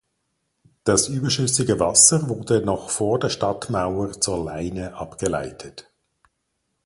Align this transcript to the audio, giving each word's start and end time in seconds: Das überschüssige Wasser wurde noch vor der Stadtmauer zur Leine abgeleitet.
Das 0.83 1.09
überschüssige 1.09 1.79
Wasser 1.79 2.27
wurde 2.27 2.65
noch 2.65 2.89
vor 2.89 3.19
der 3.19 3.29
Stadtmauer 3.29 4.19
zur 4.19 4.43
Leine 4.45 4.95
abgeleitet. 4.95 5.91